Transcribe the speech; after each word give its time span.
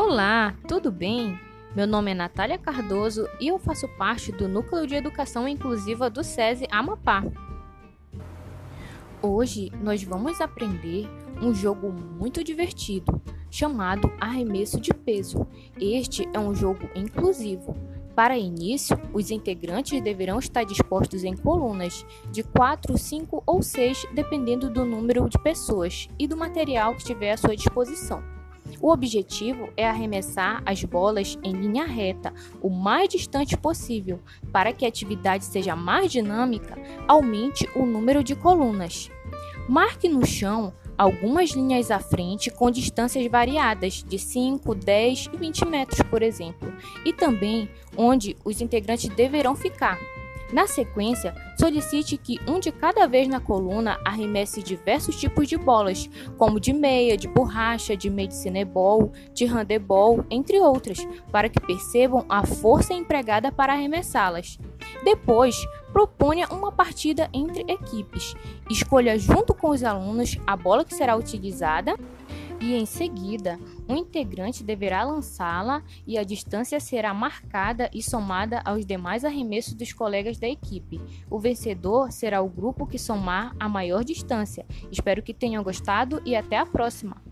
Olá, 0.00 0.54
tudo 0.68 0.92
bem? 0.92 1.36
Meu 1.74 1.84
nome 1.84 2.12
é 2.12 2.14
Natália 2.14 2.56
Cardoso 2.56 3.28
e 3.40 3.48
eu 3.48 3.58
faço 3.58 3.88
parte 3.98 4.30
do 4.30 4.46
Núcleo 4.46 4.86
de 4.86 4.94
Educação 4.94 5.48
Inclusiva 5.48 6.08
do 6.08 6.22
SESI 6.22 6.68
Amapá. 6.70 7.24
Hoje 9.20 9.72
nós 9.82 10.00
vamos 10.04 10.40
aprender 10.40 11.08
um 11.42 11.52
jogo 11.52 11.90
muito 11.90 12.44
divertido 12.44 13.20
chamado 13.50 14.08
Arremesso 14.20 14.80
de 14.80 14.94
Peso. 14.94 15.44
Este 15.80 16.28
é 16.32 16.38
um 16.38 16.54
jogo 16.54 16.88
inclusivo. 16.94 17.76
Para 18.14 18.38
início, 18.38 18.96
os 19.12 19.32
integrantes 19.32 20.00
deverão 20.00 20.38
estar 20.38 20.62
dispostos 20.62 21.24
em 21.24 21.36
colunas 21.36 22.06
de 22.30 22.44
4, 22.44 22.96
5 22.96 23.42
ou 23.44 23.60
6, 23.60 24.06
dependendo 24.14 24.70
do 24.70 24.84
número 24.84 25.28
de 25.28 25.38
pessoas 25.40 26.06
e 26.16 26.28
do 26.28 26.36
material 26.36 26.92
que 26.94 27.00
estiver 27.00 27.32
à 27.32 27.36
sua 27.36 27.56
disposição. 27.56 28.37
O 28.80 28.90
objetivo 28.90 29.68
é 29.76 29.88
arremessar 29.88 30.62
as 30.64 30.82
bolas 30.84 31.38
em 31.42 31.52
linha 31.52 31.84
reta, 31.84 32.32
o 32.62 32.70
mais 32.70 33.08
distante 33.08 33.56
possível, 33.56 34.20
para 34.52 34.72
que 34.72 34.84
a 34.84 34.88
atividade 34.88 35.44
seja 35.44 35.74
mais 35.74 36.12
dinâmica, 36.12 36.78
aumente 37.06 37.68
o 37.74 37.84
número 37.84 38.22
de 38.22 38.34
colunas. 38.34 39.10
Marque 39.68 40.08
no 40.08 40.24
chão 40.24 40.72
algumas 40.96 41.50
linhas 41.50 41.90
à 41.90 42.00
frente 42.00 42.50
com 42.50 42.70
distâncias 42.70 43.24
variadas, 43.30 44.02
de 44.02 44.18
5, 44.18 44.74
10 44.74 45.30
e 45.32 45.36
20 45.36 45.64
metros, 45.66 46.02
por 46.02 46.22
exemplo, 46.22 46.72
e 47.04 47.12
também 47.12 47.68
onde 47.96 48.36
os 48.44 48.60
integrantes 48.60 49.08
deverão 49.10 49.54
ficar. 49.54 49.98
Na 50.52 50.66
sequência, 50.66 51.34
solicite 51.68 52.16
que 52.16 52.40
um 52.48 52.58
de 52.58 52.72
cada 52.72 53.06
vez 53.06 53.28
na 53.28 53.40
coluna 53.40 54.00
arremesse 54.02 54.62
diversos 54.62 55.16
tipos 55.16 55.46
de 55.46 55.58
bolas, 55.58 56.08
como 56.38 56.58
de 56.58 56.72
meia, 56.72 57.14
de 57.14 57.28
borracha, 57.28 57.94
de 57.94 58.08
medicinebol, 58.08 59.12
de 59.34 59.44
handebol, 59.44 60.24
entre 60.30 60.58
outras, 60.58 61.06
para 61.30 61.48
que 61.50 61.60
percebam 61.60 62.24
a 62.26 62.46
força 62.46 62.94
empregada 62.94 63.52
para 63.52 63.74
arremessá-las. 63.74 64.58
Depois, 65.04 65.56
proponha 65.92 66.48
uma 66.48 66.72
partida 66.72 67.28
entre 67.34 67.60
equipes. 67.70 68.34
Escolha 68.70 69.18
junto 69.18 69.52
com 69.52 69.68
os 69.68 69.84
alunos 69.84 70.38
a 70.46 70.56
bola 70.56 70.86
que 70.86 70.94
será 70.94 71.16
utilizada 71.16 71.96
e 72.60 72.74
em 72.74 72.86
seguida 72.86 73.58
um 73.88 73.96
integrante 73.96 74.64
deverá 74.64 75.04
lançá-la 75.04 75.82
e 76.06 76.18
a 76.18 76.24
distância 76.24 76.80
será 76.80 77.14
marcada 77.14 77.90
e 77.92 78.02
somada 78.02 78.60
aos 78.64 78.84
demais 78.84 79.24
arremessos 79.24 79.74
dos 79.74 79.92
colegas 79.92 80.38
da 80.38 80.48
equipe. 80.48 81.00
O 81.30 81.38
vencedor 81.38 82.10
será 82.12 82.40
o 82.42 82.48
grupo 82.48 82.86
que 82.86 82.98
somar 82.98 83.54
a 83.58 83.68
maior 83.68 84.04
distância. 84.04 84.66
Espero 84.90 85.22
que 85.22 85.34
tenham 85.34 85.62
gostado 85.62 86.20
e 86.24 86.34
até 86.34 86.58
a 86.58 86.66
próxima! 86.66 87.27